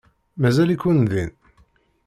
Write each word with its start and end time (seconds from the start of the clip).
Mazal-iken 0.41 0.99
din? 1.11 1.31